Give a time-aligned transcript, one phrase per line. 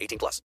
[0.00, 0.42] 18 plus.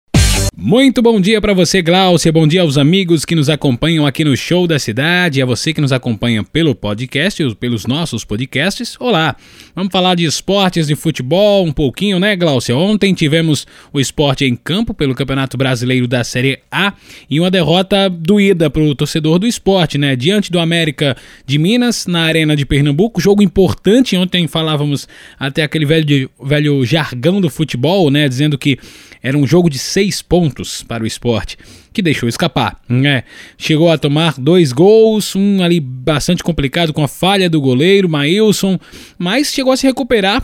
[0.65, 2.31] Muito bom dia para você, Glaucia.
[2.31, 5.41] Bom dia aos amigos que nos acompanham aqui no Show da Cidade.
[5.41, 8.95] A você que nos acompanha pelo podcast, pelos nossos podcasts.
[8.98, 9.35] Olá.
[9.75, 12.77] Vamos falar de esportes, de futebol um pouquinho, né, Glaucia?
[12.77, 16.94] Ontem tivemos o esporte em campo pelo Campeonato Brasileiro da Série A
[17.30, 20.16] e uma derrota doída para o torcedor do esporte, né?
[20.16, 23.20] Diante do América de Minas, na Arena de Pernambuco.
[23.20, 24.16] Jogo importante.
[24.16, 28.30] Ontem falávamos até aquele velho, velho jargão do futebol, né?
[28.30, 28.80] Dizendo que
[29.22, 31.58] era um jogo de seis pontos para o esporte
[31.94, 32.77] que deixou escapar.
[32.90, 33.23] Né?
[33.58, 38.80] Chegou a tomar dois gols, um ali bastante complicado com a falha do goleiro, Maílson,
[39.17, 40.44] mas chegou a se recuperar,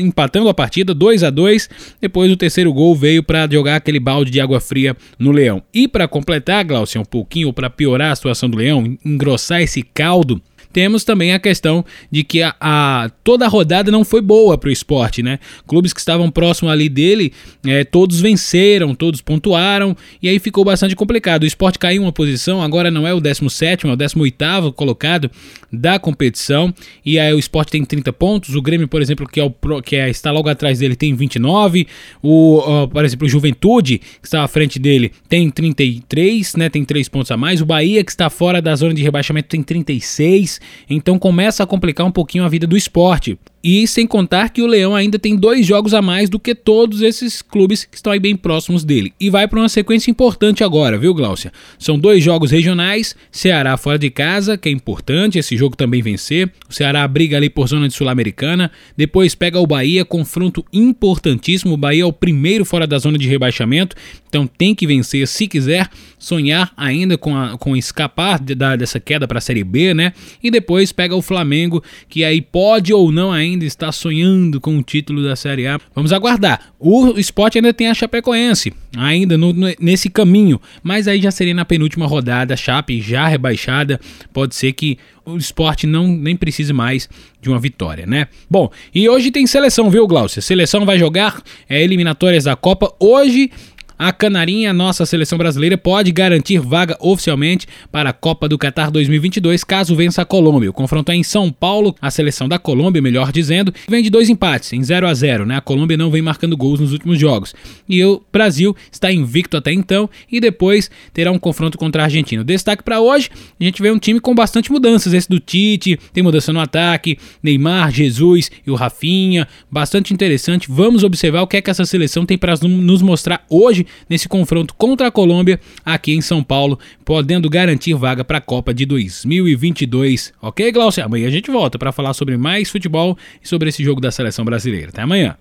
[0.00, 1.68] empatando a partida 2 a 2
[2.00, 5.62] Depois o terceiro gol veio para jogar aquele balde de água fria no Leão.
[5.72, 10.40] E para completar, Glaucio, um pouquinho, para piorar a situação do Leão, engrossar esse caldo,
[10.72, 14.68] temos também a questão de que a, a toda a rodada não foi boa para
[14.68, 15.38] o esporte, né?
[15.66, 17.32] Clubes que estavam próximos ali dele,
[17.66, 21.42] é, todos venceram, todos pontuaram, e aí ficou bastante complicado.
[21.42, 25.30] O esporte caiu uma posição, agora não é o 17, é o 18 colocado
[25.72, 26.72] da competição,
[27.04, 29.52] e aí o esporte tem 30 pontos, o Grêmio, por exemplo, que, é o,
[29.82, 31.86] que é, está logo atrás dele, tem 29,
[32.22, 36.68] o, por exemplo, o Juventude, que está à frente dele, tem 33, né?
[36.68, 39.62] Tem 3 pontos a mais, o Bahia, que está fora da zona de rebaixamento, tem
[39.62, 40.57] 36
[40.88, 43.38] então começa a complicar um pouquinho a vida do esporte.
[43.62, 47.02] E sem contar que o Leão ainda tem dois jogos a mais do que todos
[47.02, 49.12] esses clubes que estão aí bem próximos dele.
[49.18, 51.52] E vai para uma sequência importante agora, viu, Gláucia?
[51.78, 56.50] São dois jogos regionais, Ceará fora de casa, que é importante esse jogo também vencer.
[56.68, 58.70] O Ceará briga ali por zona de Sul-Americana.
[58.96, 61.74] Depois pega o Bahia, confronto importantíssimo.
[61.74, 63.96] O Bahia é o primeiro fora da zona de rebaixamento,
[64.28, 69.00] então tem que vencer se quiser sonhar ainda com, a, com escapar de, da, dessa
[69.00, 70.12] queda para a Série B, né?
[70.42, 74.78] E depois pega o Flamengo, que aí pode ou não ainda ainda está sonhando com
[74.78, 75.80] o título da Série A.
[75.94, 76.72] Vamos aguardar.
[76.78, 81.64] O esporte ainda tem a Chapecoense, ainda no, nesse caminho, mas aí já seria na
[81.64, 84.00] penúltima rodada, a Chape já rebaixada.
[84.32, 87.08] Pode ser que o esporte não nem precise mais
[87.40, 88.28] de uma vitória, né?
[88.50, 90.40] Bom, e hoje tem seleção, viu, Glaucia?
[90.40, 92.92] Seleção vai jogar é, eliminatórias da Copa.
[92.98, 93.50] Hoje
[93.98, 99.64] a Canarinha, nossa seleção brasileira, pode garantir vaga oficialmente para a Copa do Catar 2022
[99.64, 100.70] caso vença a Colômbia.
[100.70, 104.28] O confronto é em São Paulo, a seleção da Colômbia, melhor dizendo, vem de dois
[104.28, 105.56] empates, em 0 a 0 né?
[105.56, 107.52] A Colômbia não vem marcando gols nos últimos jogos.
[107.88, 112.44] E o Brasil está invicto até então e depois terá um confronto contra a Argentina.
[112.44, 113.28] Destaque para hoje,
[113.60, 115.12] a gente vê um time com bastante mudanças.
[115.12, 120.68] Esse do Tite, tem mudança no ataque, Neymar, Jesus e o Rafinha, bastante interessante.
[120.70, 124.74] Vamos observar o que é que essa seleção tem para nos mostrar hoje nesse confronto
[124.74, 130.32] contra a Colômbia aqui em São Paulo, podendo garantir vaga para a Copa de 2022.
[130.40, 131.04] Ok, Glaucia?
[131.04, 134.44] Amanhã a gente volta para falar sobre mais futebol e sobre esse jogo da seleção
[134.44, 134.88] brasileira.
[134.88, 135.36] Até amanhã.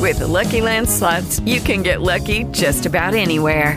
[0.00, 3.76] With the Lucky Land slots, you can get lucky just about anywhere.